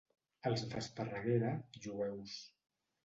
[0.49, 1.51] Els d'Esparreguera,
[1.85, 2.35] jueus.